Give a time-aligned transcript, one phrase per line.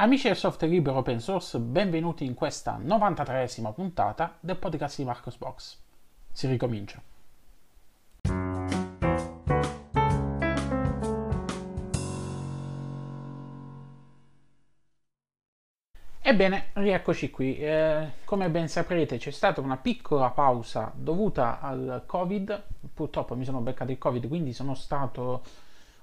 [0.00, 5.36] Amici del software libero open source, benvenuti in questa 93esima puntata del podcast di Marcos
[5.36, 5.76] Box.
[6.30, 7.02] Si ricomincia.
[16.20, 17.58] Ebbene, rieccoci qui.
[17.58, 22.62] Eh, come ben saprete c'è stata una piccola pausa dovuta al Covid.
[22.94, 25.42] Purtroppo mi sono beccato il Covid, quindi sono stato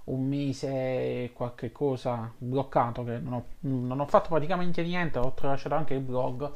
[0.05, 5.75] un mese qualche cosa bloccato che non ho, non ho, fatto praticamente niente, ho tralasciato
[5.75, 6.51] anche il blog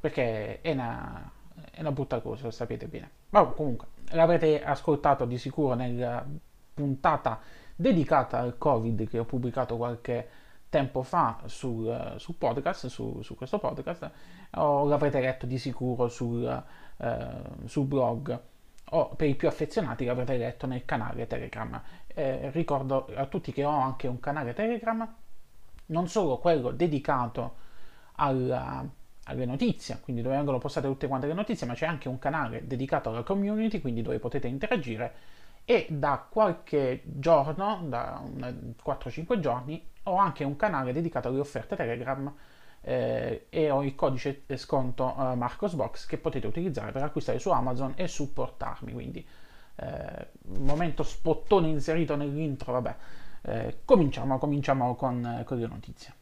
[0.00, 1.30] perché è una,
[1.70, 3.10] è una brutta cosa, lo sapete bene.
[3.30, 6.24] Ma comunque, l'avrete ascoltato di sicuro nella
[6.74, 7.40] puntata
[7.76, 10.28] dedicata al Covid che ho pubblicato qualche
[10.68, 14.10] tempo fa sul, sul podcast, su, su, questo podcast,
[14.56, 16.62] o l'avrete letto di sicuro sul,
[16.96, 17.26] eh,
[17.64, 18.40] sul blog
[18.90, 21.80] o per i più affezionati l'avrete letto nel canale Telegram.
[22.14, 25.14] Eh, ricordo a tutti che ho anche un canale Telegram,
[25.86, 27.56] non solo quello dedicato
[28.16, 28.86] alla,
[29.24, 32.66] alle notizie, quindi dove vengono postate tutte quante le notizie, ma c'è anche un canale
[32.66, 35.32] dedicato alla community, quindi dove potete interagire
[35.64, 42.32] e da qualche giorno, da 4-5 giorni, ho anche un canale dedicato alle offerte Telegram
[42.82, 47.94] eh, e ho il codice sconto eh, Marcosbox che potete utilizzare per acquistare su Amazon
[47.96, 48.92] e supportarmi.
[48.92, 49.26] Quindi,
[49.76, 52.96] eh, momento spottone inserito nell'intro, vabbè.
[53.42, 56.14] Eh, cominciamo, cominciamo con, con, le notizie.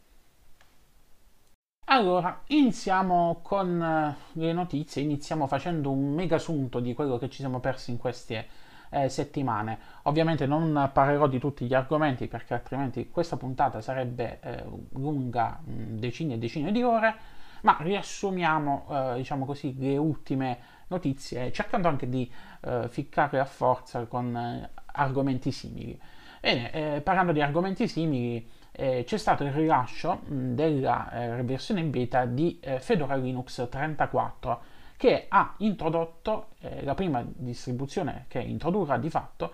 [1.87, 7.39] Allora, iniziamo con eh, le notizie, iniziamo facendo un mega sunto di quello che ci
[7.39, 8.47] siamo persi in queste
[8.91, 9.79] eh, settimane.
[10.03, 14.65] Ovviamente non parlerò di tutti gli argomenti perché altrimenti questa puntata sarebbe eh,
[14.95, 17.15] lunga mh, decine e decine di ore,
[17.63, 20.59] ma riassumiamo, eh, diciamo così, le ultime
[20.93, 25.99] notizie, cercando anche di eh, ficcare a forza con eh, argomenti simili.
[26.41, 31.83] Bene, eh, parlando di argomenti simili, eh, c'è stato il rilascio mh, della eh, versione
[31.85, 34.63] beta di Fedora Linux 34
[34.97, 36.51] che ha introdotto
[36.83, 39.53] la prima distribuzione che introdurrà di fatto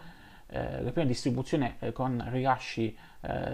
[0.49, 2.95] la prima distribuzione con rilasci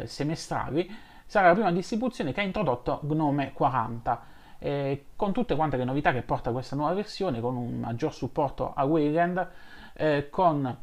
[0.05, 0.91] semestrali
[1.25, 4.23] sarà la prima distribuzione che ha introdotto Gnome 40
[5.17, 8.85] con tutte quante le novità che porta questa nuova versione con un maggior supporto a
[8.85, 9.49] Wayland
[9.95, 10.77] eh, con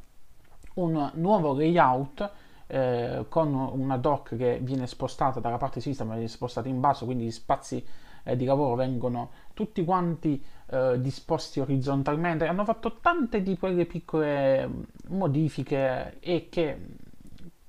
[0.74, 2.32] un nuovo layout
[2.68, 7.06] eh, con una dock che viene spostata dalla parte sinistra ma viene spostata in basso
[7.06, 7.84] quindi gli spazi
[8.24, 14.68] eh, di lavoro vengono tutti quanti eh, disposti orizzontalmente, hanno fatto tante di quelle piccole
[14.68, 16.88] mm, modifiche e che,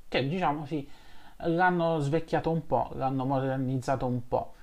[0.09, 0.89] che diciamo sì,
[1.39, 4.55] l'hanno svecchiato un po', l'hanno modernizzato un po'.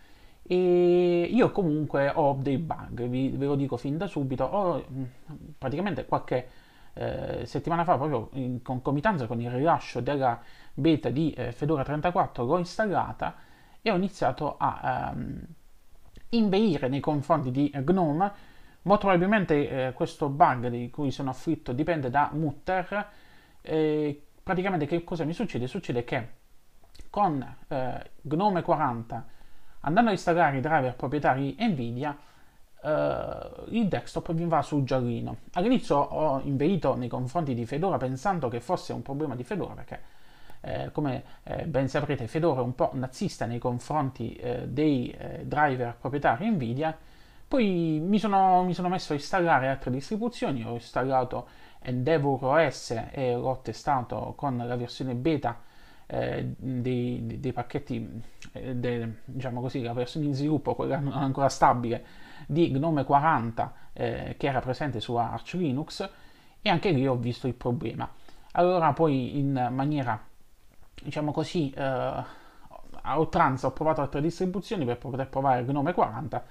[0.52, 5.04] E io comunque ho dei bug, vi, ve lo dico fin da subito, ho mm,
[5.58, 6.48] praticamente qualche
[6.94, 10.42] eh, settimana fa, proprio in concomitanza con il rilascio della
[10.74, 13.36] beta di eh, Fedora 34, l'ho installata
[13.82, 15.14] e ho iniziato a...
[15.16, 15.46] Um,
[16.30, 18.31] inveire nei confronti di GNOME.
[18.84, 23.08] Molto probabilmente eh, questo bug di cui sono afflitto dipende da Mutter.
[23.62, 25.68] Praticamente che cosa mi succede?
[25.68, 26.38] Succede che
[27.10, 29.26] con eh, GNOME 40
[29.81, 32.17] andando a installare i driver proprietari Nvidia
[32.81, 35.38] eh, il desktop mi va sul giallino.
[35.53, 40.18] All'inizio ho inveito nei confronti di Fedora pensando che fosse un problema di Fedora perché
[40.62, 45.45] eh, come eh, ben saprete Fedora è un po' nazista nei confronti eh, dei eh,
[45.45, 46.97] driver proprietari Nvidia,
[47.47, 51.47] poi mi sono, mi sono, messo a installare altre distribuzioni, ho installato
[51.81, 55.62] Endeavour OS e l'ho testato con la versione beta
[56.06, 58.22] eh, dei, dei, pacchetti,
[58.52, 62.06] de, diciamo così, la versione in sviluppo, quella ancora stabile,
[62.48, 66.10] di Gnome 40 che era presente su Arch Linux
[66.62, 68.10] e anche lì ho visto il problema.
[68.54, 70.20] Allora poi in maniera
[71.02, 76.44] diciamo così, eh, a oltranza ho provato altre distribuzioni per poter provare Gnome 40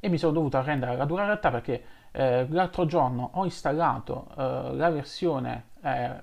[0.00, 4.74] e mi sono dovuto arrendere alla dura realtà perché eh, l'altro giorno ho installato eh,
[4.74, 5.70] la versione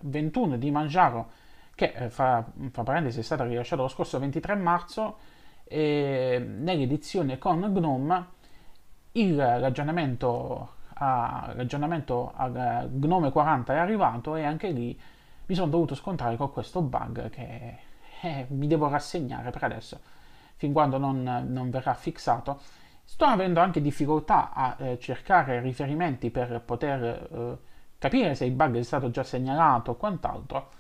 [0.02, 1.32] 21 eh, di Manjaro
[1.80, 5.18] che eh, fra, fra, parentesi è stata rilasciata lo scorso 23 marzo
[5.64, 8.26] e nell'edizione con GNOME
[9.14, 15.00] il ragionamento, a, ragionamento al Gnome 40 è arrivato e anche lì
[15.46, 17.78] mi sono dovuto scontrare con questo bug che
[18.24, 20.02] eh, mi devo rassegnare per adesso,
[20.58, 22.60] fin quando non, non verrà fissato.
[23.06, 27.58] Sto avendo anche difficoltà a eh, cercare riferimenti per poter eh,
[27.98, 30.78] capire se il bug è stato già segnalato o quant'altro.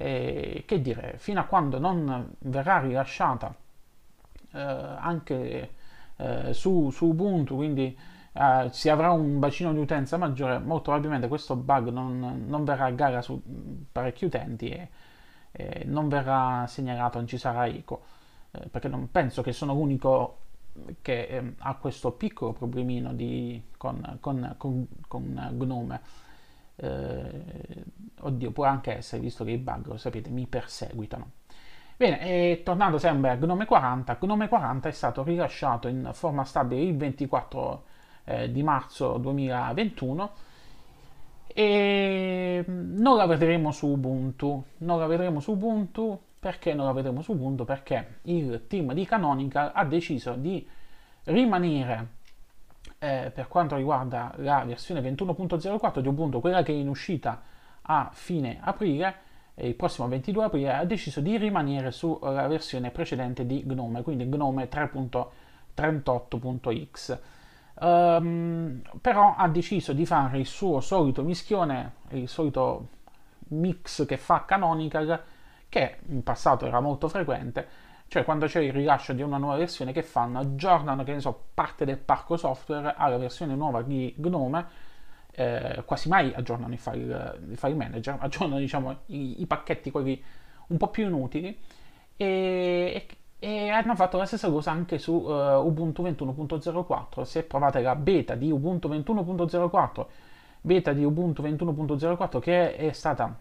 [0.00, 3.52] E, che dire, fino a quando non verrà rilasciata
[4.52, 5.70] eh, anche
[6.16, 7.98] eh, su, su Ubuntu, quindi
[8.32, 12.84] uh, si avrà un bacino di utenza maggiore, molto probabilmente questo bug non, non verrà
[12.86, 13.42] a gara su
[13.90, 14.88] parecchi utenti e,
[15.50, 18.02] e non verrà segnalato, non ci sarà eco.
[18.52, 20.38] Eh, perché non penso che sono l'unico
[21.02, 26.00] che eh, ha questo piccolo problemino di, con, con, con, con Gnome.
[26.80, 27.84] Eh,
[28.20, 31.30] oddio, può anche essere, visto che i bug, lo sapete, mi perseguitano.
[31.96, 36.96] Bene, tornando sempre a Gnome 40, Gnome 40 è stato rilasciato in forma stabile il
[36.96, 37.84] 24
[38.24, 40.30] eh, di marzo 2021
[41.48, 44.64] e non la vedremo su Ubuntu.
[44.78, 47.64] Non la vedremo su Ubuntu perché non la vedremo su Ubuntu?
[47.64, 50.64] Perché il team di Canonical ha deciso di
[51.24, 52.17] rimanere
[52.98, 57.42] eh, per quanto riguarda la versione 21.04 di Ubuntu, quella che è in uscita
[57.82, 63.64] a fine aprile, il prossimo 22 aprile, ha deciso di rimanere sulla versione precedente di
[63.66, 67.18] Gnome, quindi Gnome 3.38.x.
[67.80, 72.88] Um, ehm, però ha deciso di fare il suo solito mischione, il solito
[73.48, 75.22] mix che fa Canonical,
[75.68, 77.66] che in passato era molto frequente,
[78.08, 81.48] cioè quando c'è il rilascio di una nuova versione che fanno, aggiornano, che ne so,
[81.52, 84.66] parte del parco software alla versione nuova di Gnome,
[85.32, 90.22] eh, quasi mai aggiornano il file, il file manager, aggiornano diciamo i, i, pacchetti quelli
[90.68, 91.56] un po' più inutili
[92.16, 93.06] e,
[93.38, 97.22] e hanno fatto la stessa cosa anche su uh, Ubuntu 21.04.
[97.22, 100.06] Se provate la beta di Ubuntu 21.04,
[100.62, 103.38] beta di Ubuntu 21.04 che è stata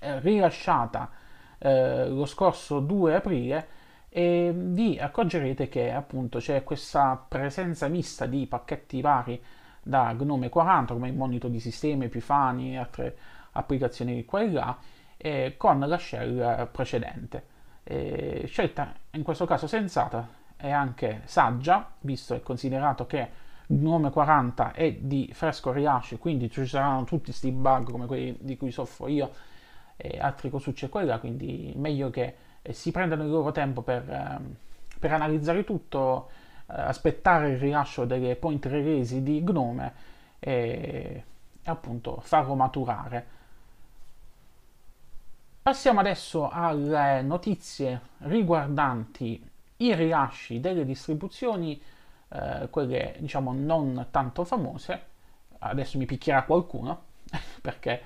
[0.00, 1.10] eh, rilasciata
[1.58, 3.68] eh, lo scorso 2 aprile,
[4.14, 9.42] e vi accorgerete che appunto c'è questa presenza mista di pacchetti vari
[9.82, 13.16] da Gnome 40 come il monitor di sistema, Epifani e altre
[13.52, 14.76] applicazioni qua e là
[15.16, 17.46] eh, con la shell precedente.
[17.84, 23.30] Eh, scelta in questo caso sensata e anche saggia, visto e considerato che
[23.68, 28.58] Gnome 40 è di fresco rilascio, quindi ci saranno tutti questi bug come quelli di
[28.58, 29.30] cui soffro io
[29.96, 34.54] e altri cosucci e quella, quindi meglio che si prendano il loro tempo per, ehm,
[34.98, 36.30] per analizzare tutto,
[36.68, 39.92] eh, aspettare il rilascio delle point release di Gnome
[40.38, 41.24] e,
[41.62, 43.40] e appunto farlo maturare.
[45.62, 51.80] Passiamo adesso alle notizie riguardanti i rilasci delle distribuzioni,
[52.28, 55.10] eh, quelle diciamo non tanto famose.
[55.58, 57.02] Adesso mi picchierà qualcuno,
[57.62, 58.02] perché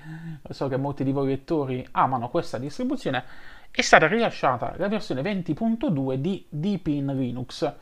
[0.49, 3.23] so che molti di voi lettori amano questa distribuzione
[3.71, 7.73] è stata rilasciata la versione 20.2 di Deepin Linux.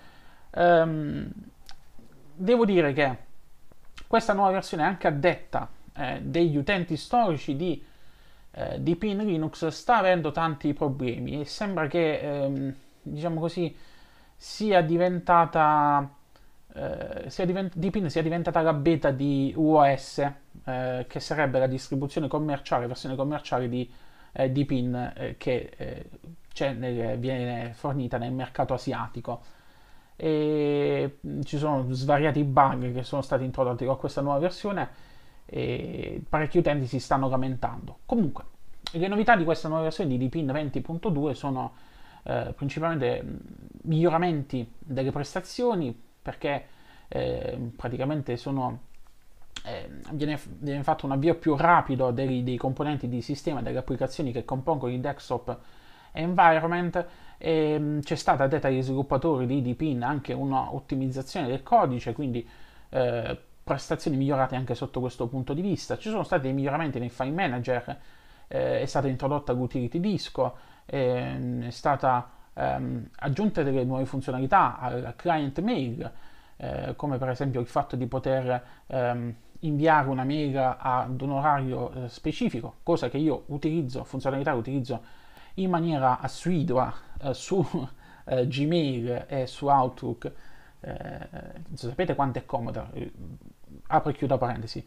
[0.51, 1.31] Um,
[2.33, 3.17] devo dire che
[4.07, 7.83] questa nuova versione anche addetta eh, degli utenti storici di
[8.51, 13.75] eh, Deepin Linux sta avendo tanti problemi e sembra che, ehm, diciamo così,
[14.35, 16.09] sia diventata
[16.75, 20.17] eh, sia divent- Deepin sia diventata la beta di UOS,
[20.65, 23.89] eh, che sarebbe la distribuzione commerciale, versione commerciale di
[24.35, 29.41] eh, di PIN eh, che eh, nel, viene fornita nel mercato asiatico.
[30.17, 35.03] E mm, ci sono svariati bug che sono stati introdotti con questa nuova versione
[35.45, 37.99] e parecchi utenti si stanno lamentando.
[38.05, 38.43] Comunque,
[38.91, 41.73] le novità di questa nuova versione di DPIN 20.2 sono
[42.23, 43.35] eh, principalmente mm,
[43.83, 46.65] miglioramenti delle prestazioni perché
[47.07, 48.79] eh, praticamente sono
[49.65, 54.31] eh, viene, viene, fatto un avvio più rapido dei, dei, componenti di sistema, delle applicazioni
[54.31, 55.57] che compongono il desktop
[56.11, 57.05] environment.
[57.37, 62.47] E, mh, c'è stata detta agli sviluppatori di DPIN anche un'ottimizzazione del codice, quindi
[62.89, 65.97] eh, prestazioni migliorate anche sotto questo punto di vista.
[65.97, 67.99] Ci sono stati dei miglioramenti nel file manager,
[68.47, 75.13] eh, è stata introdotta l'utility disco, ehm, è stata ehm, aggiunta delle nuove funzionalità al
[75.15, 76.11] client mail.
[76.57, 79.35] Eh, come per esempio il fatto di poter ehm,
[79.65, 85.03] inviare una mail ad un orario eh, specifico, cosa che io utilizzo, funzionalità che utilizzo
[85.55, 87.63] in maniera assidua eh, su
[88.25, 90.31] eh, Gmail e su Outlook.
[90.81, 91.29] Eh,
[91.73, 92.89] sapete quanto è comoda?
[92.93, 93.11] Eh,
[93.87, 94.85] apro e chiudo parentesi.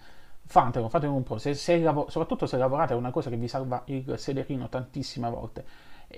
[0.51, 3.49] Fatelo, fatelo un po', se, se lav- soprattutto se lavorate è una cosa che vi
[3.49, 5.65] salva il sederino tantissime volte.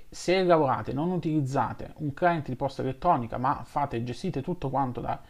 [0.08, 5.20] Se lavorate, non utilizzate un client di posta elettronica, ma fate, gestite tutto quanto da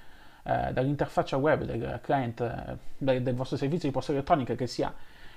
[0.45, 4.93] eh, dall'interfaccia web del client eh, del, del, vostro servizio di posta elettronica che sia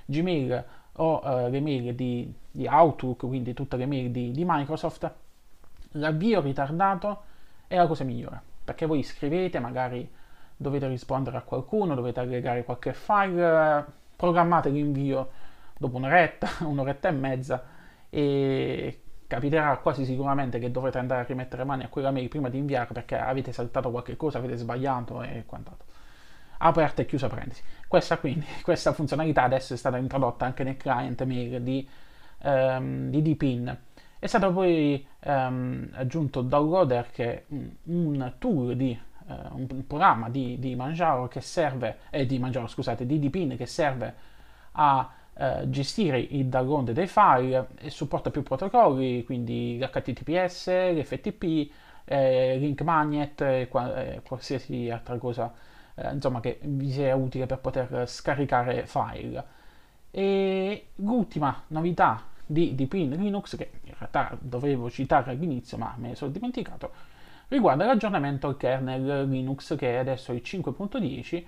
[0.06, 5.12] Gmail o eh, le mail di, di, Outlook, quindi tutte le mail di, di Microsoft,
[5.92, 7.24] l'avvio ritardato
[7.68, 10.10] è la cosa migliore perché voi scrivete, magari
[10.56, 15.30] dovete rispondere a qualcuno, dovete aggregare qualche file, programmate l'invio
[15.78, 17.64] dopo un'oretta, un'oretta e mezza
[18.10, 22.58] e capiterà quasi sicuramente che dovrete andare a rimettere mani a quella mail prima di
[22.58, 25.88] inviare perché avete saltato qualche cosa, avete sbagliato e quant'altro.
[26.58, 27.62] Aperta e chiusa parentesi.
[27.88, 31.88] Questa quindi, questa funzionalità adesso è stata introdotta anche nel client mail di,
[32.44, 33.78] um, di DPIN
[34.20, 37.44] È stato poi ehm, aggiunto Downloader che è
[37.84, 43.06] un tool di eh, un programma di, di Manjaro che serve, eh, di Manjaro, scusate,
[43.06, 44.32] di Deepin che serve
[44.74, 51.72] a eh, gestire il download dei file e supporta più protocolli, quindi l'HTTPS, l'FTP,
[52.06, 55.54] eh, link magnet e eh, qualsiasi altra cosa
[55.96, 59.62] eh, insomma, che vi sia utile per poter scaricare file.
[60.12, 66.16] E l'ultima novità di Deepin Linux, che in realtà dovevo citare all'inizio ma me ne
[66.16, 66.92] sono dimenticato,
[67.48, 71.44] riguarda l'aggiornamento al kernel Linux che è adesso il 5.10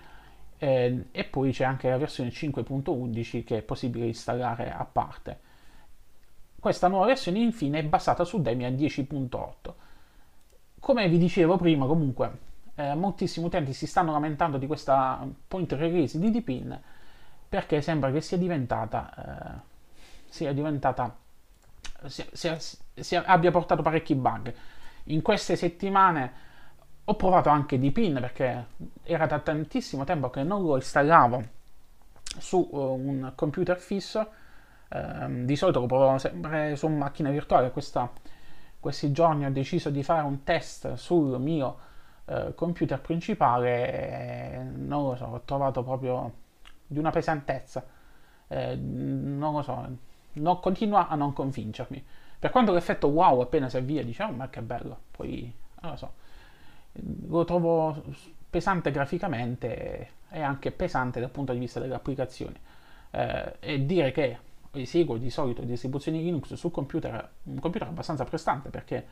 [0.66, 5.40] eh, e poi c'è anche la versione 5.11 che è possibile installare a parte.
[6.60, 9.74] Questa nuova versione infine è basata su Debian 10.8.
[10.80, 12.40] Come vi dicevo prima comunque
[12.74, 16.82] eh, moltissimi utenti si stanno lamentando di questa point release di Deepin
[17.48, 19.60] perché sembra che sia diventata, eh,
[20.30, 21.16] sia diventata
[22.08, 22.58] sia,
[22.96, 24.52] sia, abbia portato parecchi bug.
[25.06, 26.34] In queste settimane
[27.08, 28.66] ho provato anche Deepin perché
[29.04, 31.44] era da tantissimo tempo che non lo installavo
[32.40, 34.28] su uh, un computer fisso.
[34.90, 37.72] Uh, di solito lo provavo sempre su macchina virtuale.
[37.72, 38.12] Questa,
[38.80, 41.78] questi giorni ho deciso di fare un test sul mio
[42.26, 44.72] uh, computer principale.
[44.76, 46.34] Non lo so, ho trovato proprio
[46.88, 47.86] di una pesantezza.
[48.48, 49.88] Eh, non lo so,
[50.34, 52.04] non, continua a non convincermi.
[52.40, 56.14] Per quanto l'effetto wow appena si avvia, diciamo, ma che bello, poi non lo so
[57.28, 58.04] lo trovo
[58.50, 62.56] pesante graficamente e anche pesante dal punto di vista delle applicazioni.
[63.12, 64.38] Eh, e dire che
[64.72, 69.06] eseguo di solito distribuzioni Linux su computer, un computer abbastanza prestante perché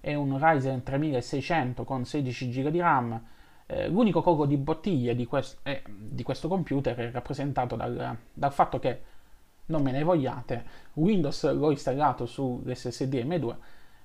[0.00, 3.22] è un Ryzen 3600 con 16 GB di RAM.
[3.66, 8.52] Eh, l'unico collo di bottiglia di, quest- eh, di, questo computer è rappresentato dal, dal,
[8.52, 9.00] fatto che,
[9.66, 10.64] non me ne vogliate,
[10.94, 13.56] Windows l'ho installato sull'SSD M2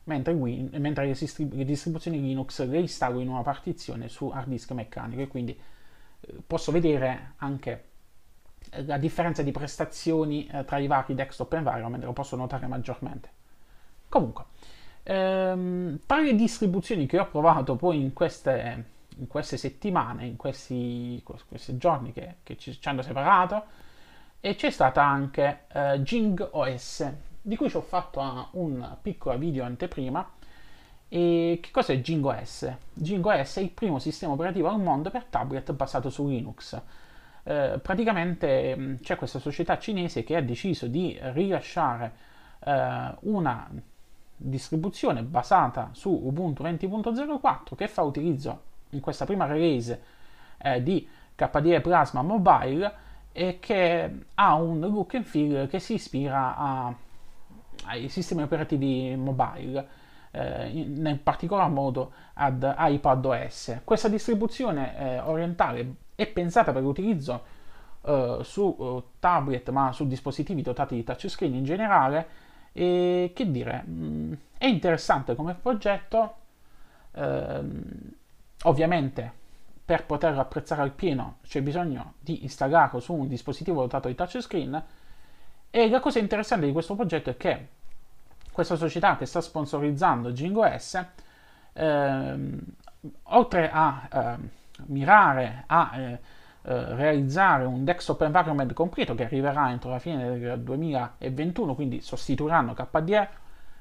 [0.05, 4.47] mentre, Win, mentre le, distribu- le, distribuzioni Linux le installo in una partizione su hard
[4.47, 5.59] disk meccanico e quindi
[6.21, 7.83] eh, posso vedere anche
[8.71, 13.29] eh, la differenza di prestazioni eh, tra i vari desktop environment, lo posso notare maggiormente.
[14.09, 14.45] Comunque,
[15.03, 18.85] ehm, tra le distribuzioni che ho provato poi in queste,
[19.17, 23.87] in queste settimane, in questi, questi giorni che, che, ci, ci hanno separato,
[24.41, 29.63] e c'è stata anche eh, Jing OS, di cui ci ho fatto un piccolo video
[29.63, 30.27] anteprima.
[31.11, 32.71] E che cos'è Jingo S?
[32.93, 36.79] Jingo S è il primo sistema operativo al mondo per tablet basato su Linux.
[37.43, 42.13] Eh, praticamente mm, c'è questa società cinese che ha deciso di rilasciare
[42.59, 43.67] eh, una
[44.35, 50.01] distribuzione basata su Ubuntu 20.04 che fa utilizzo in questa prima release
[50.57, 56.55] eh, di KDE Plasma Mobile e che ha un look and feel che si ispira
[56.55, 56.93] a
[57.85, 59.87] ai sistemi operativi mobile,
[60.31, 63.81] eh, in, in, particolar modo ad iPadOS.
[63.83, 67.57] Questa distribuzione eh, orientale è pensata per l'utilizzo
[68.01, 72.27] eh, su uh, tablet, ma su dispositivi dotati di touchscreen in generale.
[72.71, 76.35] E che dire, mh, mm, è interessante come progetto.
[77.13, 77.81] Ehm,
[78.63, 79.33] ovviamente
[79.83, 84.83] per poterlo apprezzare al pieno c'è bisogno di installarlo su un dispositivo dotato di touchscreen
[85.71, 87.67] e la cosa interessante di questo progetto è che
[88.51, 91.05] questa società che sta sponsorizzando Jingo S,
[91.73, 92.59] ehm,
[93.23, 94.35] oltre a eh,
[94.87, 96.19] mirare a eh,
[96.61, 102.73] eh, realizzare un desktop environment completo che arriverà entro la fine del 2021, quindi sostituiranno
[102.73, 103.29] KDE,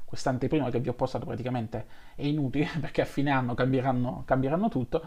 [0.04, 5.02] quest'anteprima che vi ho postato praticamente è inutile perché a fine anno cambieranno, cambieranno tutto.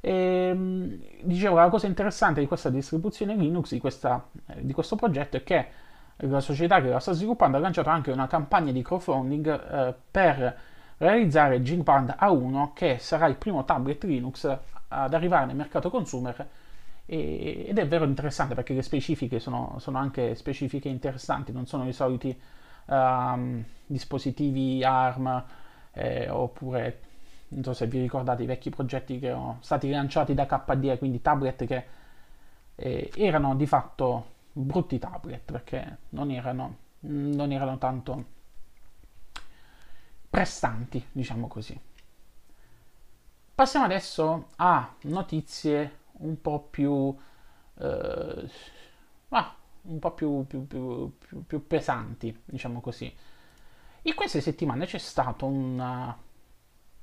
[0.00, 4.96] E, ehm, dicevo, la cosa interessante di questa distribuzione Linux, di, questa, eh, di questo
[4.96, 5.66] progetto, è che
[6.16, 10.58] la società che la sta sviluppando ha lanciato anche una campagna di crowdfunding eh, per
[10.98, 16.48] realizzare Gpad A1 che sarà il primo tablet Linux ad arrivare nel mercato consumer.
[17.06, 21.86] E, ed è vero interessante perché le specifiche sono, sono anche specifiche interessanti, non sono
[21.86, 22.38] i soliti
[22.86, 25.44] um, dispositivi ARM
[25.92, 27.00] eh, oppure
[27.48, 31.20] non so se vi ricordate i vecchi progetti che sono stati lanciati da KDE, quindi
[31.20, 31.84] tablet che
[32.74, 38.24] eh, erano di fatto brutti tablet perché non erano, non erano tanto
[40.30, 41.78] prestanti, diciamo così.
[43.54, 47.16] Passiamo adesso a notizie un po' più,
[47.78, 48.50] eh,
[49.28, 51.12] ah, un po più, più, più,
[51.46, 53.12] più, pesanti, diciamo così.
[54.02, 56.22] In queste settimane c'è stato un uh,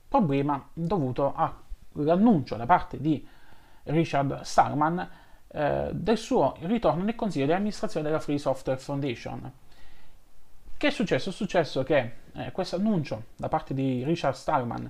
[0.07, 3.25] problema dovuto all'annuncio da parte di
[3.83, 5.09] Richard Stallman
[5.53, 9.51] eh, del suo ritorno nel consiglio di amministrazione della Free Software Foundation.
[10.77, 11.29] Che è successo?
[11.29, 14.89] È successo che eh, questo annuncio da parte di Richard Stallman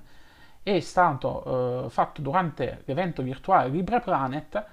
[0.62, 4.66] è stato eh, fatto durante l'evento virtuale Libre Planet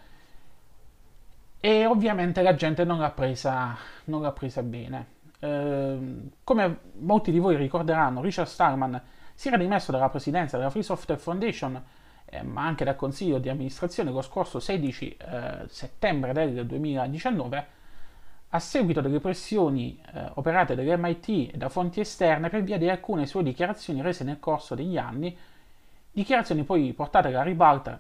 [1.60, 5.18] e ovviamente la gente non l'ha presa, non l'ha presa bene.
[5.40, 9.02] Eh, come molti di voi ricorderanno, Richard Stallman
[9.34, 11.84] si era dimesso dalla presidenza della Free Software Foundation,
[12.30, 17.78] eh, ma anche dal consiglio di amministrazione lo scorso 16 eh, settembre del 2019
[18.52, 23.28] a seguito delle pressioni eh, operate dall'MIT e da fonti esterne per via di alcune
[23.28, 25.38] sue dichiarazioni rese nel corso degli anni,
[26.12, 28.00] dichiarazioni poi portate alla ribalta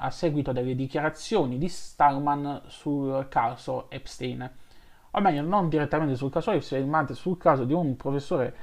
[0.00, 4.48] a seguito delle dichiarazioni di Stallman sul caso Epstein.
[5.12, 8.54] O meglio, non direttamente sul caso Epstein, ma sul caso di un professore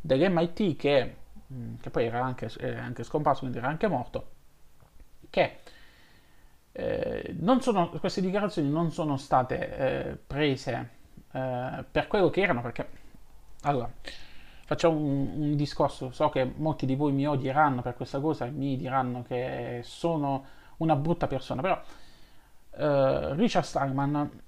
[0.00, 1.16] dell'MIT che,
[1.52, 4.26] mm, che poi era anche, era anche scomparso, quindi era anche morto,
[5.32, 5.60] che
[6.72, 10.90] eh, sono, queste dichiarazioni non sono state eh, prese
[11.32, 12.86] eh, per quello che erano, perché
[13.62, 13.90] allora
[14.66, 16.10] facciamo un, un, discorso.
[16.12, 20.44] So che molti di voi mi odieranno per questa cosa e mi diranno che sono
[20.76, 24.42] una brutta persona, però uh, Richard Stallman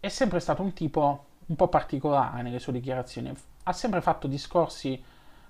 [0.00, 3.32] è sempre stato un tipo un po' particolare nelle sue dichiarazioni,
[3.64, 5.00] ha sempre fatto discorsi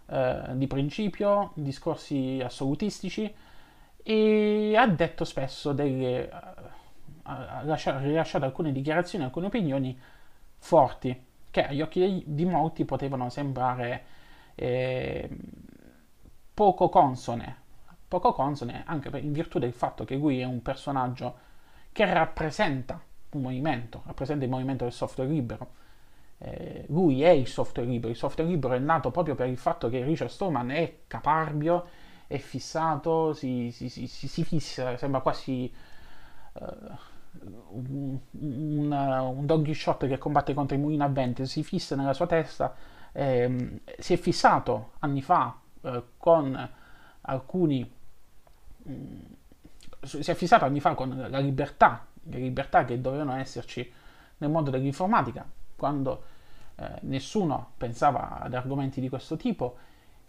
[0.06, 3.32] uh, di principio, discorsi assolutistici
[4.10, 6.28] e ha detto spesso delle...
[7.22, 9.96] ha rilasciato alcune dichiarazioni, alcune opinioni
[10.58, 14.04] forti che agli occhi di molti potevano sembrare
[14.56, 15.28] eh,
[16.52, 17.58] poco consone
[18.08, 21.36] poco consone anche per, in virtù del fatto che lui è un personaggio
[21.92, 23.00] che rappresenta
[23.30, 25.78] un movimento, rappresenta il movimento del software libero.
[26.38, 29.88] Eh, lui è il software libero, il software libero è nato proprio per il fatto
[29.88, 31.86] che Richard Stallman è caparbio,
[32.30, 35.72] è fissato, si, si, si, si fissa, sembra quasi
[36.52, 36.64] uh,
[37.70, 42.12] un, un, un, Don Quixote che combatte contro i mulini a vento, si fissa nella
[42.12, 42.74] sua testa,
[43.10, 46.70] eh, si è fissato anni fa eh, con
[47.22, 47.98] alcuni
[48.88, 49.18] Mm,
[50.02, 53.92] si è fissato anni fa con la libertà, le libertà che dovevano esserci
[54.38, 56.22] nel mondo dell'informatica, quando
[56.76, 59.76] eh, nessuno pensava ad argomenti di questo tipo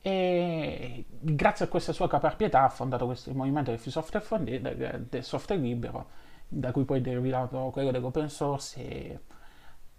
[0.02, 5.24] e grazie a questa sua caparbietà ha fondato questo, movimento del free software, fondi, del,
[5.24, 6.10] software libero,
[6.48, 9.20] da cui poi è derivato quello dell'open source e,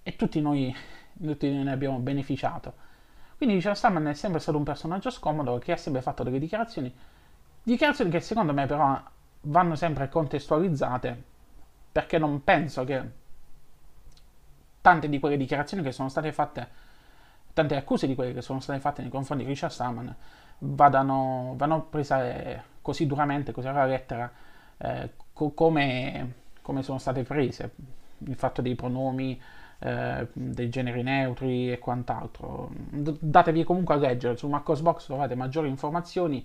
[0.02, 0.74] e tutti, noi,
[1.20, 2.90] tutti noi ne abbiamo beneficiato.
[3.36, 6.94] Quindi Richard Stallman è sempre stato un personaggio scomodo che ha sempre fatto delle dichiarazioni
[7.64, 9.00] Dichiarazioni che secondo me però
[9.42, 11.22] vanno sempre contestualizzate
[11.92, 13.10] perché non penso che
[14.80, 16.68] tante di quelle dichiarazioni che sono state fatte,
[17.52, 20.14] tante accuse di quelle che sono state fatte nei confronti di Richard Stallman
[20.58, 24.30] vadano, vanno prese così duramente, così alla lettera,
[24.78, 27.72] eh, co- come, come, sono state prese.
[28.18, 29.40] Il fatto dei pronomi,
[29.78, 32.70] eh, dei generi neutri e quant'altro.
[32.72, 36.44] D- datevi comunque a leggere, su Marcosbox trovate maggiori informazioni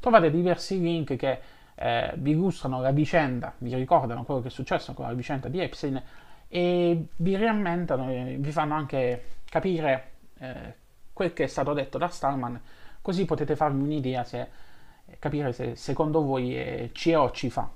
[0.00, 1.40] trovate diversi link che
[1.74, 5.60] eh, vi illustrano la vicenda, vi ricordano quello che è successo con la vicenda di
[5.60, 6.02] Epstein
[6.48, 10.74] e vi riammentano vi fanno anche capire eh,
[11.12, 12.60] quel che è stato detto da Stallman,
[13.00, 14.48] così potete farvi un'idea se
[15.18, 17.68] capire se secondo voi ci è o ci fa.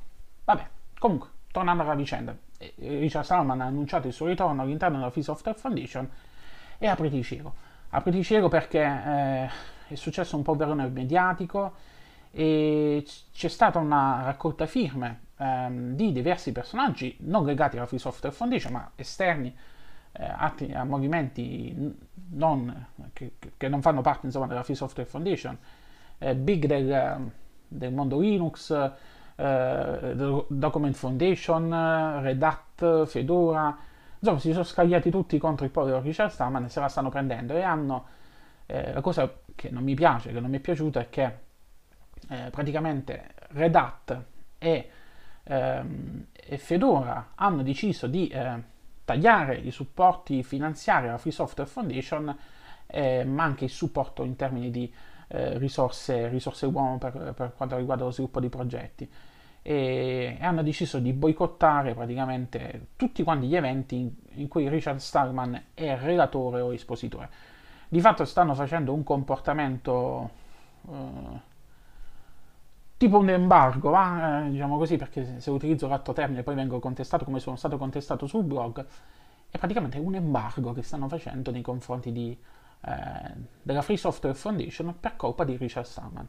[0.44, 0.66] Vabbè,
[0.98, 5.24] comunque, tornando alla vicenda, eh, Richard Stallman ha annunciato il suo ritorno all'interno della Free
[5.24, 6.08] Software Foundation
[6.78, 7.54] e apriti cielo.
[7.90, 9.50] Apriti cielo perché eh,
[9.88, 11.90] è successo un po' verone mediatico,
[12.34, 18.34] e c'è stata una raccolta firme ehm, di diversi personaggi non legati alla Free Software
[18.34, 19.54] Foundation ma esterni
[20.12, 21.94] eh, atti, a movimenti
[22.30, 25.56] non, che, che, non fanno parte insomma, della Free Software Foundation
[26.18, 27.30] eh, big del,
[27.66, 28.70] del, mondo Linux
[29.36, 30.14] eh,
[30.48, 33.76] Document Foundation Red Hat, Fedora
[34.18, 37.54] insomma si sono scagliati tutti contro il povero Richard Stallman e se la stanno prendendo
[37.54, 38.06] e hanno
[38.66, 41.38] eh, la cosa che non mi piace, che non mi è piaciuta è che
[42.28, 44.22] eh, praticamente Red Hat
[44.58, 44.90] e,
[45.42, 48.62] ehm, e, Fedora hanno deciso di eh,
[49.04, 52.36] tagliare i supporti finanziari alla Free Software Foundation,
[52.86, 54.92] eh, ma anche il supporto in termini di
[55.28, 59.10] eh, risorse, risorse uomo per, per, quanto riguarda lo sviluppo di progetti.
[59.62, 64.98] E, e hanno deciso di boicottare praticamente tutti quanti gli eventi in, in cui Richard
[64.98, 67.30] Stallman è relatore o espositore.
[67.88, 70.30] Di fatto stanno facendo un comportamento
[70.82, 71.40] uh,
[73.02, 74.44] tipo un embargo, va?
[74.46, 78.28] Eh, diciamo così, perché se utilizzo l'altro termine poi vengo contestato come sono stato contestato
[78.28, 78.86] sul blog,
[79.50, 82.38] è praticamente un embargo che stanno facendo nei confronti di,
[82.84, 86.28] eh, della Free Software Foundation per colpa di Richard Stallman.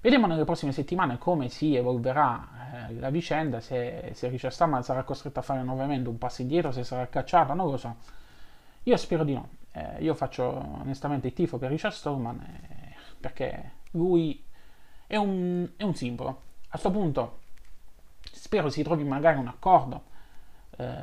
[0.00, 5.02] Vedremo nelle prossime settimane come si evolverà eh, la vicenda, se, se, Richard Stallman sarà
[5.02, 7.96] costretto a fare nuovamente un passo indietro, se sarà cacciato, non lo so.
[8.84, 9.48] Io spero di no.
[9.72, 10.44] eh, io faccio
[10.80, 14.46] onestamente il tifo per Richard Stallman eh, perché lui
[15.08, 16.28] è un, è un simbolo.
[16.68, 17.38] A questo punto
[18.20, 20.04] spero si trovi magari un accordo
[20.76, 20.94] eh,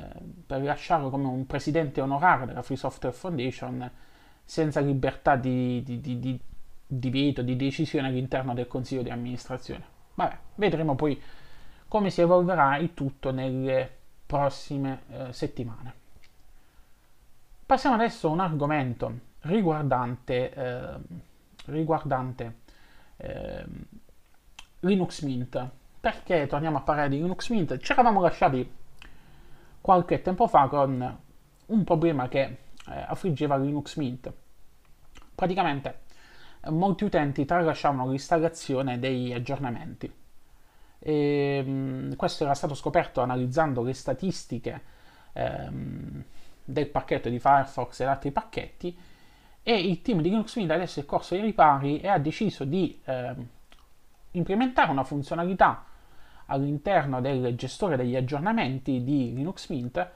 [0.45, 3.91] per rilasciarlo come un presidente onorario della Free Software Foundation
[4.43, 6.39] senza libertà di, di, di,
[6.85, 9.83] di veto, di decisione all'interno del consiglio di amministrazione.
[10.13, 11.19] Vabbè, vedremo poi
[11.87, 13.89] come si evolverà il tutto nelle
[14.25, 15.93] prossime eh, settimane.
[17.65, 20.93] Passiamo adesso a un argomento riguardante, eh,
[21.65, 22.63] riguardante
[23.17, 23.65] eh,
[24.79, 25.69] Linux Mint.
[25.99, 27.77] Perché torniamo a parlare di Linux Mint?
[27.77, 28.69] Ci eravamo lasciati
[29.81, 31.19] qualche tempo fa con
[31.67, 34.31] un problema che eh, affliggeva Linux Mint.
[35.33, 36.03] Praticamente
[36.69, 40.11] molti utenti tralasciavano l'installazione degli aggiornamenti.
[40.99, 44.81] E, mh, questo era stato scoperto analizzando le statistiche
[45.33, 46.23] ehm,
[46.63, 48.97] del pacchetto di Firefox e altri pacchetti
[49.67, 53.01] e il team di Linux Mint adesso è corso ai ripari e ha deciso di
[53.03, 53.47] ehm,
[54.31, 55.83] implementare una funzionalità
[56.45, 60.07] all'interno del gestore degli aggiornamenti di Linux Mint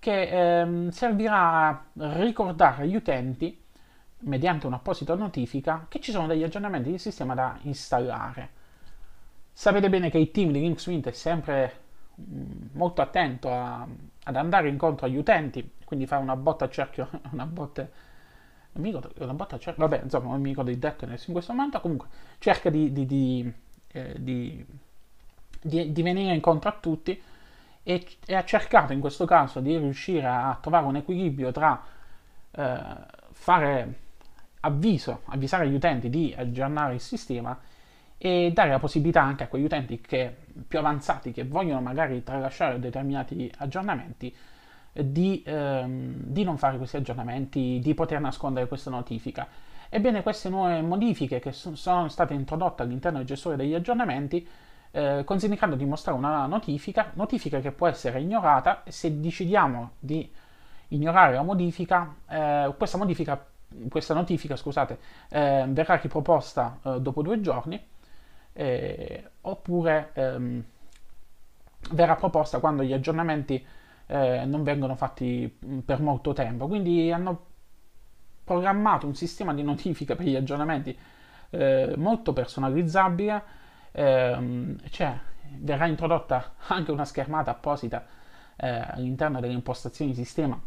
[0.00, 0.22] che
[0.60, 3.56] ehm, servirà a ricordare agli utenti
[4.22, 8.48] mediante un'apposita notifica che ci sono degli aggiornamenti di sistema da installare.
[9.52, 11.80] Sapete bene che il team di Linux Mint è sempre
[12.20, 13.86] mm, molto attento a,
[14.24, 17.88] ad andare incontro agli utenti, quindi fare una botta a cerchio, una botta,
[18.72, 21.52] non mi ricordo, una botta a cerchio, vabbè, insomma, non mi il detto in questo
[21.52, 23.52] momento, comunque cerca di, di, di,
[23.88, 24.64] eh, di,
[25.60, 27.20] di venire incontro a tutti
[27.82, 31.82] e, e, ha cercato in questo caso di riuscire a trovare un equilibrio tra
[32.50, 32.80] eh,
[33.32, 33.94] fare
[34.60, 37.58] avviso, avvisare gli utenti di aggiornare il sistema
[38.18, 40.36] e dare la possibilità anche a quegli utenti che,
[40.68, 44.34] più avanzati che vogliono magari tralasciare determinati aggiornamenti
[44.92, 49.46] di, ehm, di, non fare questi aggiornamenti, di poter nascondere questa notifica.
[49.88, 54.46] Ebbene, queste nuove modifiche che sono state introdotte all'interno del gestore degli aggiornamenti
[54.92, 60.28] eh, considerando di mostrare una notifica, notifica che può essere ignorata se decidiamo di
[60.88, 63.44] ignorare la modifica, eh, questa modifica
[63.88, 64.98] questa notifica scusate,
[65.28, 67.80] eh, verrà riproposta eh, dopo due giorni
[68.52, 70.64] eh, oppure ehm,
[71.92, 73.64] verrà proposta quando gli aggiornamenti
[74.10, 76.66] eh, non vengono fatti mm, per molto tempo.
[76.66, 77.46] Quindi hanno
[78.44, 80.96] programmato un sistema di notifica per gli aggiornamenti
[81.50, 83.42] eh, molto personalizzabile,
[83.92, 85.16] ehm, cioè
[85.58, 88.04] verrà introdotta anche una schermata apposita
[88.56, 90.60] eh, all'interno delle impostazioni di sistema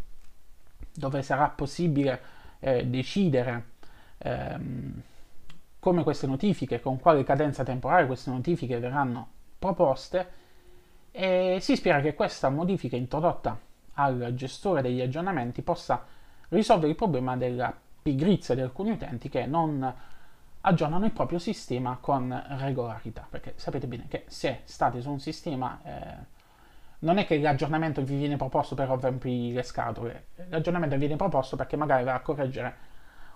[0.96, 2.22] dove sarà possibile
[2.60, 3.72] eh, decidere
[4.20, 5.02] ehm,
[5.80, 9.28] come queste notifiche, con quale cadenza temporale queste notifiche verranno
[9.60, 10.42] proposte
[11.16, 13.56] e si spera che questa modifica introdotta
[13.94, 16.04] al gestore degli aggiornamenti possa
[16.50, 17.72] risolvere il problema della
[18.02, 19.94] pigrizia di alcuni utenti che non
[20.62, 25.80] aggiornano il proprio sistema con regolarità, perché sapete bene che se state su un sistema
[25.84, 26.16] eh,
[27.00, 31.76] non è che l'aggiornamento vi viene proposto per rompervi le scatole, l'aggiornamento viene proposto perché
[31.76, 32.76] magari va a correggere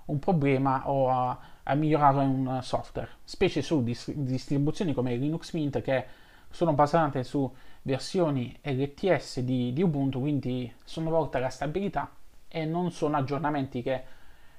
[0.06, 5.80] un problema o a, a migliorare un software, specie su dist- distribuzioni come Linux Mint
[5.82, 12.12] che sono basate su versioni LTS di, di Ubuntu, quindi sono volte alla stabilità
[12.48, 14.04] e non sono aggiornamenti che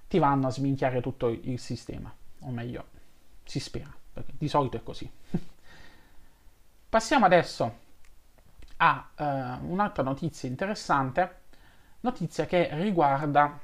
[0.09, 2.85] ti vanno a sminchiare tutto il sistema, o meglio,
[3.45, 5.11] si spera, perché di solito è così.
[6.89, 7.87] Passiamo adesso
[8.77, 9.23] a uh,
[9.71, 11.37] un'altra notizia interessante,
[12.01, 13.61] notizia che riguarda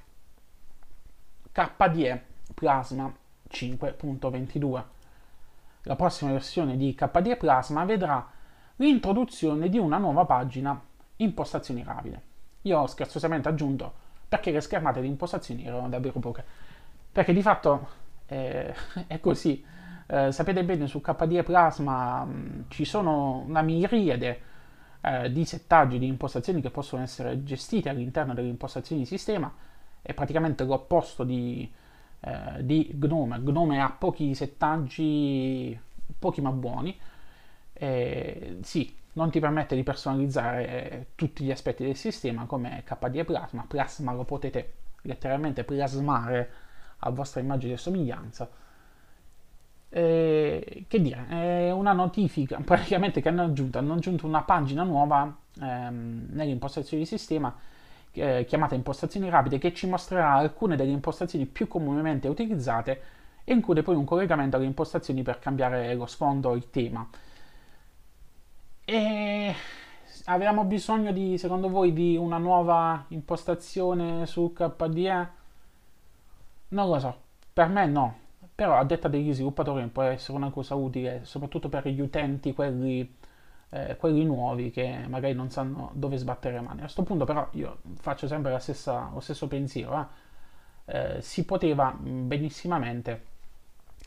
[1.51, 3.15] KDE Plasma
[3.51, 4.85] 5.22.
[5.85, 8.27] La prossima versione di KDE Plasma vedrà
[8.77, 10.81] l'introduzione di una nuova pagina
[11.17, 12.23] impostazioni rapide.
[12.63, 13.93] Io ho scherzosamente aggiunto
[14.29, 16.45] perché le schermate di impostazioni erano davvero poche.
[17.13, 17.89] Perché di fatto
[18.27, 18.75] eh,
[19.07, 19.65] è così.
[20.07, 24.41] Eh, sapete bene, su KDE Plasma mh, ci sono una miriade
[25.01, 29.53] eh, di settaggi di impostazioni che possono essere gestite all'interno delle impostazioni di sistema
[30.07, 31.71] è praticamente l'opposto di,
[32.25, 33.39] eh, di Gnome.
[33.39, 35.79] Gnome ha pochi settaggi,
[36.19, 36.97] pochi ma buoni.
[37.73, 43.25] Eh, sì, non ti permette di personalizzare eh, tutti gli aspetti del sistema come KDE
[43.25, 43.65] Plasma.
[43.67, 46.51] Plasma lo potete letteralmente plasmare
[46.99, 48.49] a vostra immagine e somiglianza
[49.97, 55.33] eh, che dire, è una notifica praticamente che hanno aggiunto, hanno aggiunto una pagina nuova
[55.61, 57.55] ehm, nelle di sistema
[58.15, 63.03] eh, chiamata impostazioni rapide che ci mostrerà alcune delle impostazioni più comunemente utilizzate
[63.45, 67.07] e include poi un collegamento alle impostazioni per cambiare lo sfondo o il tema.
[68.87, 69.55] E
[70.27, 75.29] avevamo bisogno di, secondo voi, di una nuova impostazione su KDE?
[76.69, 77.17] Non lo so,
[77.53, 78.19] per me no,
[78.55, 83.17] però a detta degli sviluppatori può essere una cosa utile, soprattutto per gli utenti, quelli,
[83.71, 86.79] eh, quelli nuovi che magari non sanno dove sbattere le mani.
[86.79, 90.23] A questo punto però io faccio sempre stessa, lo stesso pensiero, eh?
[90.87, 93.33] Eh, si poteva benissimamente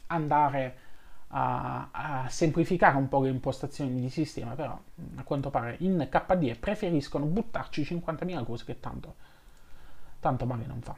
[0.07, 0.85] andare
[1.29, 4.79] a, a, semplificare un po' le impostazioni di sistema, però
[5.15, 9.15] a quanto pare in KDE preferiscono buttarci 50.000 cose che tanto,
[10.19, 10.95] tanto male non fa.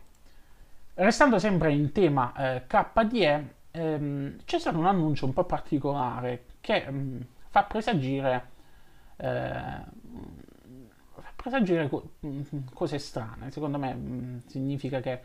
[0.95, 6.89] Restando sempre in tema eh, KDE, ehm, c'è stato un annuncio un po' particolare che
[6.89, 8.49] mh, mm, fa presagire,
[9.17, 12.11] eh, fa presagire co-
[12.73, 13.51] cose strane.
[13.51, 15.21] Secondo me mm, significa che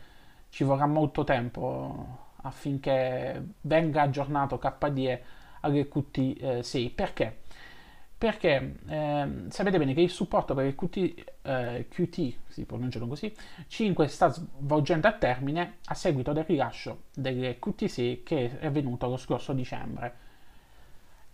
[0.49, 5.23] ci vorrà molto tempo affinché venga aggiornato KDE
[5.61, 6.93] all'QT6.
[6.93, 7.39] Perché?
[8.17, 13.33] Perché eh, sapete bene che il supporto per il QT, eh, QT, si pronunciano così,
[13.67, 19.17] 5 sta svolgendo a termine a seguito del rilascio delle QT6 che è avvenuto lo
[19.17, 20.23] scorso dicembre.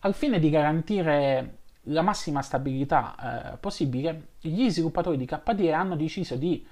[0.04, 6.36] Al fine di garantire la massima stabilità eh, possibile, gli sviluppatori di KDE hanno deciso
[6.36, 6.66] di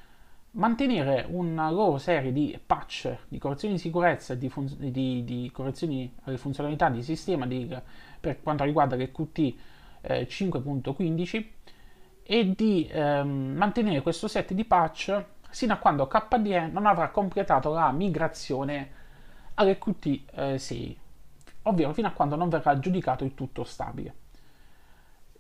[0.52, 5.50] mantenere una loro serie di patch, di correzioni di sicurezza e di, fun- di, di,
[5.54, 7.72] correzioni alle funzionalità di sistema di,
[8.20, 9.38] per quanto riguarda le Qt
[10.02, 11.46] eh, 5.15
[12.24, 17.72] e di ehm, mantenere questo set di patch sino a quando KDE non avrà completato
[17.74, 18.92] la migrazione
[19.56, 20.98] alle Qt eh, 6,
[21.70, 24.14] ovvero fino a quando non verrà giudicato il tutto stabile.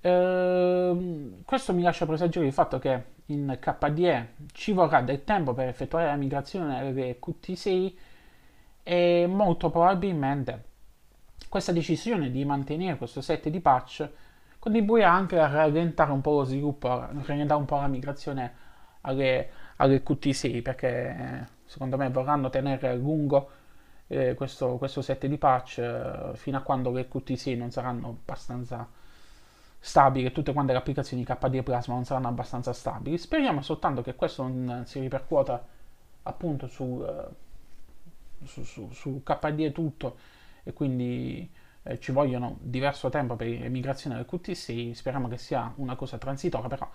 [0.02, 5.68] Ehm, questo mi lascia presagire il fatto che in KDE ci vorrà del tempo per
[5.68, 7.94] effettuare la migrazione alle Qt6
[8.84, 10.63] e molto probabilmente
[11.50, 14.10] questa decisione di mantenere questo set di patch
[14.58, 18.54] contribuirà anche a rallentare un po' lo sviluppo, a rallentare un po' la migrazione
[19.02, 23.50] alle, alle Qt6 perché secondo me vorranno tenere a lungo
[24.10, 28.88] eh, questo, questo, set di patch eh, fino a quando le Qt6 non saranno abbastanza
[29.80, 33.17] stabili, tutte quante le applicazioni KDE Plasma non saranno abbastanza stabili.
[33.17, 35.63] Speriamo soltanto che questo non si ripercuota
[36.24, 40.17] appunto su, uh, su, su, su KDE tutto
[40.63, 41.50] e quindi
[41.84, 46.67] eh, ci vogliono diverso tempo per l'emigrazione del QT6, speriamo che sia una cosa transitoria,
[46.67, 46.89] però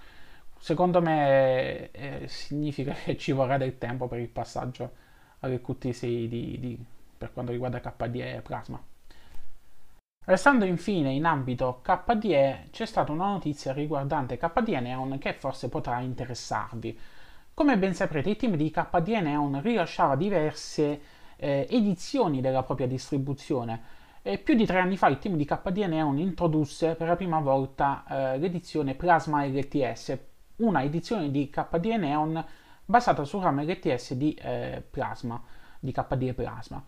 [0.58, 5.02] secondo me eh, significa che ci vorrà del tempo per il passaggio
[5.40, 6.84] alle QT6 di, di,
[7.16, 8.82] per quanto riguarda KDE Plasma.
[10.26, 16.00] Restando infine in ambito KDE, c'è stata una notizia riguardante KDE Neon che forse potrà
[16.00, 16.98] interessarvi.
[17.52, 21.00] Come ben saprete, il team di KDE Neon rilasciava diverse
[21.36, 24.02] eh, edizioni della propria distribuzione.
[24.22, 27.40] E più di tre anni fa il team di KDE Neon introdusse per la prima
[27.40, 30.18] volta eh, l'edizione Plasma LTS,
[30.56, 32.44] una edizione di KDE Neon
[32.86, 35.38] basata sul RAM LTS di eh, Plasma,
[35.78, 36.82] di KDE Plasma.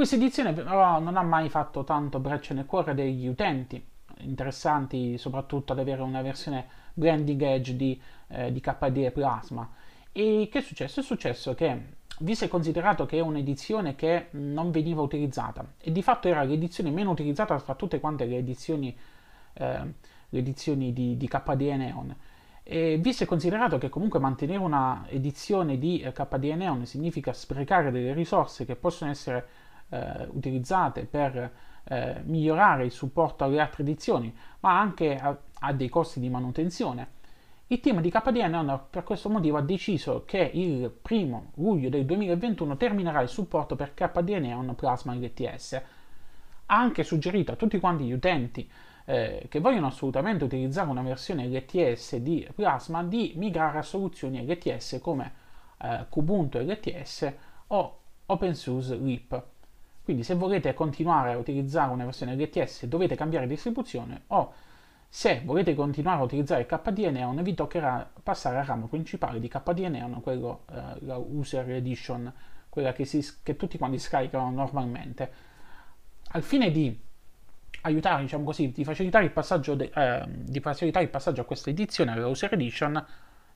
[0.00, 3.86] Questa edizione però non ha mai fatto tanto breccia nel cuore degli utenti,
[4.20, 9.70] interessanti soprattutto ad avere una versione branding edge di, eh, di KDE Plasma.
[10.10, 11.00] E che è successo?
[11.00, 11.82] È successo che,
[12.20, 16.90] visto e considerato che è un'edizione che non veniva utilizzata, e di fatto era l'edizione
[16.90, 18.96] meno utilizzata fra tutte quante le edizioni,
[19.52, 19.94] eh,
[20.30, 22.16] le edizioni di, di KDE Neon,
[22.62, 27.90] e visto e considerato che comunque mantenere una edizione di eh, KDE Neon significa sprecare
[27.90, 29.59] delle risorse che possono essere
[29.90, 31.52] eh, utilizzate per
[31.84, 37.18] eh, migliorare il supporto alle altre edizioni, ma anche a, a dei costi di manutenzione.
[37.68, 42.76] Il team di KDN per questo motivo ha deciso che il 1 luglio del 2021
[42.76, 45.74] terminerà il supporto per KDE Neon Plasma LTS.
[46.66, 48.68] Ha anche suggerito a tutti quanti gli utenti
[49.04, 54.98] eh, che vogliono assolutamente utilizzare una versione LTS di Plasma di migrare a soluzioni LTS
[55.00, 55.32] come
[55.78, 57.32] eh, Kubuntu LTS
[57.68, 59.44] o OpenSUSE LIP.
[60.02, 64.52] Quindi se volete continuare a utilizzare una versione LTS dovete cambiare distribuzione o
[65.12, 69.88] se volete continuare a utilizzare KDE Neon vi toccherà passare al ramo principale di KDE
[69.88, 72.32] Neon, quello, eh, la User Edition,
[72.68, 75.32] quella che, si, che tutti quanti scaricano normalmente.
[76.28, 76.96] Al fine di
[77.82, 81.70] aiutare, diciamo così, di facilitare il passaggio, de, eh, di facilitare il passaggio a questa
[81.70, 83.04] edizione, la User Edition,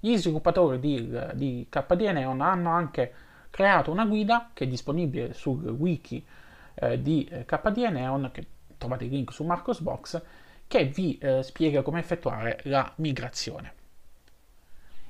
[0.01, 3.13] gli sviluppatori di, di KDE Neon hanno anche
[3.55, 6.27] creato una guida che è disponibile sul wiki
[6.75, 8.45] eh, di eh, KDE Neon, che
[8.77, 10.21] trovate il link su Marcosbox,
[10.67, 13.73] che vi eh, spiega come effettuare la migrazione.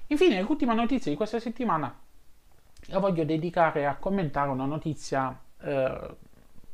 [0.09, 1.99] Infine, l'ultima notizia di questa settimana
[2.89, 6.17] la voglio dedicare a commentare una notizia eh,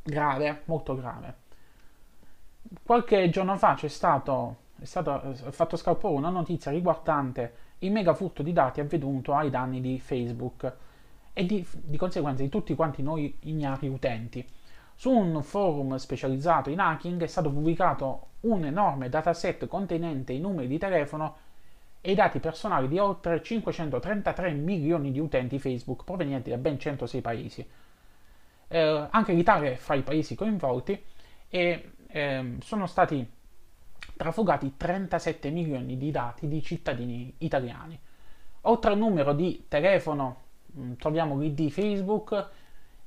[0.03, 1.35] grave, molto grave.
[2.83, 8.13] Qualche giorno fa c'è stato, è stato è fatto scalpore una notizia riguardante il mega
[8.13, 10.89] furto di dati avvenuto ai danni di Facebook
[11.33, 14.45] e di, di conseguenza di tutti quanti noi ignari utenti.
[14.95, 20.67] Su un forum specializzato in hacking è stato pubblicato un enorme dataset contenente i numeri
[20.67, 21.37] di telefono
[22.01, 27.21] e i dati personali di oltre 533 milioni di utenti Facebook provenienti da ben 106
[27.21, 27.67] paesi.
[28.67, 30.99] Eh, anche l'Italia è fra i paesi coinvolti
[31.49, 33.29] e eh, sono stati
[34.15, 37.99] trafugati 37 milioni di dati di cittadini italiani.
[38.61, 40.49] Oltre al numero di telefono
[40.97, 42.49] troviamo l'ID Facebook,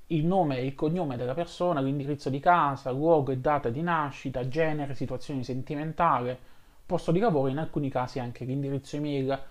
[0.08, 4.46] il nome e il cognome della persona, l'indirizzo di casa, luogo e data di nascita,
[4.48, 6.38] genere, situazione sentimentale,
[6.84, 9.42] posto di lavoro, in alcuni casi anche l'indirizzo email.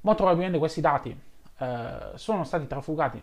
[0.00, 1.16] Molto probabilmente questi dati
[1.58, 3.22] eh, sono stati trafugati,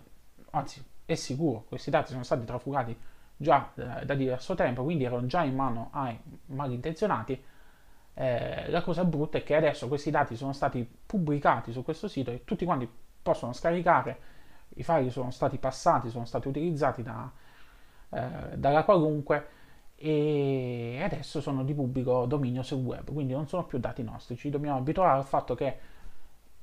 [0.51, 2.97] anzi è sicuro, questi dati sono stati trafugati
[3.37, 7.43] già eh, da diverso tempo, quindi erano già in mano ai malintenzionati.
[8.17, 12.31] Eh, la cosa brutta è che adesso questi dati sono stati pubblicati su questo sito
[12.31, 12.87] e tutti quanti
[13.25, 14.33] possono scaricare
[14.75, 17.31] i file sono stati passati, sono stati utilizzati da,
[18.09, 19.47] eh, dalla qualunque
[19.95, 24.49] e adesso sono di pubblico dominio sul web, quindi non sono più dati nostri, ci
[24.49, 25.77] dobbiamo abituare al fatto che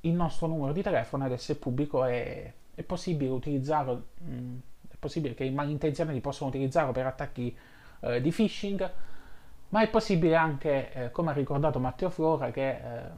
[0.01, 4.57] il nostro numero di telefono adesso è pubblico e è possibile utilizzarlo, mh, mm,
[4.89, 7.55] è possibile che i malintenzionati possano utilizzarlo per attacchi
[8.01, 8.91] eh, di phishing,
[9.69, 13.09] ma è possibile anche, eh, come ha ricordato Matteo Flora, che eh,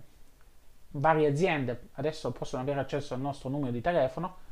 [0.98, 4.44] varie aziende adesso possono avere accesso al nostro numero di telefono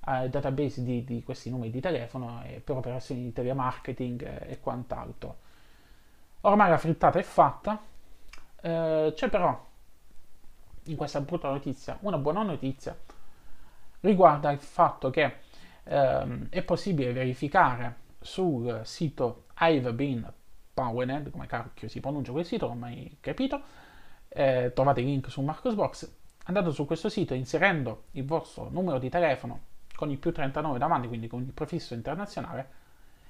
[0.00, 4.60] al database di, di, questi numeri di telefono eh, per operazioni di telemarketing eh, e
[4.60, 5.36] quant'altro.
[6.42, 7.78] Ormai la frittata è fatta,
[8.62, 9.68] eh, c'è però
[10.84, 12.96] in questa brutta notizia una buona notizia
[14.00, 15.36] riguarda il fatto che
[15.84, 20.32] ehm, è possibile verificare sul sito I've Been
[20.72, 23.60] Powered, come cacchio si pronuncia quel sito, non ho mai capito,
[24.30, 26.10] eh, trovate il link su Marcosbox,
[26.44, 31.08] andate su questo sito inserendo il vostro numero di telefono con il più 39 davanti,
[31.08, 32.68] quindi con il prefisso internazionale,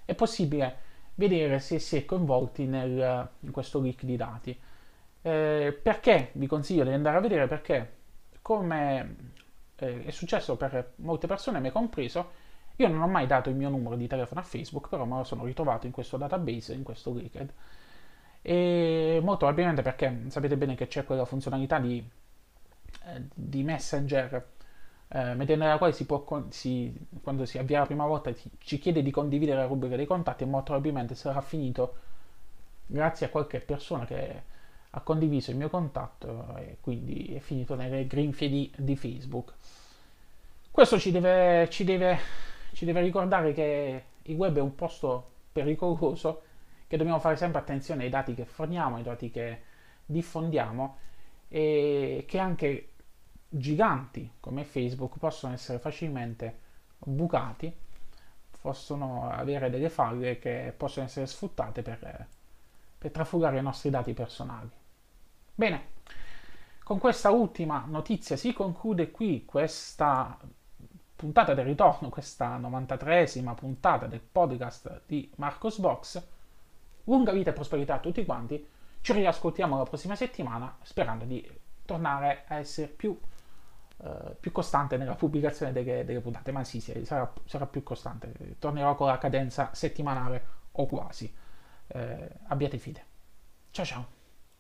[0.05, 4.59] è possibile vedere se si è coinvolti nel, in questo leak di dati.
[5.23, 7.47] Eh, perché vi consiglio di andare a vedere?
[7.49, 7.97] Perché,
[8.41, 9.17] come
[9.77, 12.31] eh, è successo per molte persone, me compreso,
[12.77, 15.25] io non ho mai dato il mio numero di telefono a Facebook, però me lo
[15.25, 17.53] sono ritrovato in questo database, in questo leaked.
[18.43, 22.03] E molto probabilmente perché sapete bene che c'è quella funzionalità di,
[23.05, 24.47] eh, di Messenger
[25.13, 28.79] eh, mediante la quale si può, si, quando si avvia la prima volta ci, ci
[28.79, 31.97] chiede di condividere la rubrica dei contatti e molto probabilmente sarà finito
[32.87, 34.43] grazie a qualche persona che
[34.89, 39.53] ha condiviso il mio contatto e quindi è finito nelle grinfie di, di Facebook.
[40.71, 42.19] Questo ci deve, ci, deve,
[42.73, 46.43] ci deve ricordare che il web è un posto pericoloso,
[46.91, 49.63] che dobbiamo fare sempre attenzione ai dati che forniamo, ai dati che
[50.05, 50.99] diffondiamo
[51.47, 52.89] e che anche
[53.49, 56.59] giganti come Facebook possono essere facilmente
[56.99, 57.73] bucati,
[58.61, 62.27] possono avere delle falle che possono essere sfruttate per,
[62.99, 64.69] per trafugare i nostri dati personali.
[65.55, 65.91] Bene,
[66.83, 70.37] con questa ultima notizia si conclude qui questa
[71.15, 76.39] puntata del ritorno, questa 93esima puntata del podcast di Marcos Box.
[77.05, 78.67] Lunga vita e prosperità a tutti quanti.
[79.01, 81.49] Ci riascoltiamo la prossima settimana sperando di
[81.85, 83.19] tornare a essere più
[84.03, 88.33] eh, più costante nella pubblicazione delle, delle puntate, ma sì, sì sarà, sarà, più costante.
[88.59, 91.33] Tornerò con la cadenza settimanale o quasi.
[91.87, 93.05] Eh, abbiate fide.
[93.71, 94.20] Ciao ciao.